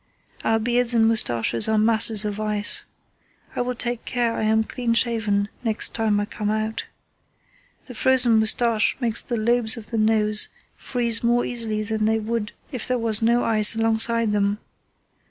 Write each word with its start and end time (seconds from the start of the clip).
Our 0.43 0.57
beards 0.57 0.95
and 0.95 1.07
moustaches 1.07 1.67
are 1.69 1.77
masses 1.77 2.25
of 2.25 2.39
ice. 2.39 2.85
I 3.55 3.61
will 3.61 3.75
take 3.75 4.03
care 4.03 4.33
I 4.33 4.41
am 4.41 4.63
clean 4.63 4.95
shaven 4.95 5.47
next 5.63 5.93
time 5.93 6.19
I 6.19 6.25
come 6.25 6.49
out. 6.49 6.87
The 7.85 7.93
frozen 7.93 8.39
moustache 8.39 8.97
makes 8.99 9.21
the 9.21 9.37
lobes 9.37 9.77
of 9.77 9.91
the 9.91 9.99
nose 9.99 10.47
freeze 10.75 11.23
more 11.23 11.45
easily 11.45 11.83
than 11.83 12.05
they 12.05 12.17
would 12.17 12.51
if 12.71 12.87
there 12.87 12.97
was 12.97 13.21
no 13.21 13.43
ice 13.43 13.75
alongside 13.75 14.31
them.... 14.31 14.57